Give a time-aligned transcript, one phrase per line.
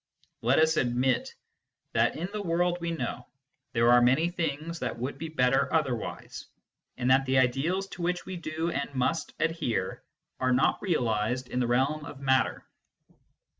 [0.41, 1.35] Let us admit
[1.93, 3.27] that, in the world we know,
[3.73, 6.47] there are many things that would be better otherwise,
[6.97, 10.01] and that the ideals to which we do and must adhere
[10.39, 12.65] are not realised in the realm of matter.